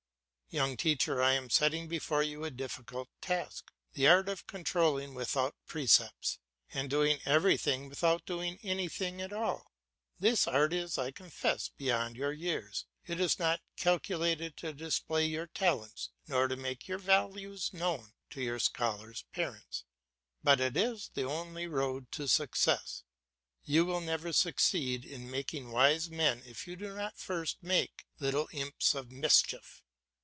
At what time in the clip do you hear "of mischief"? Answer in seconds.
28.95-29.81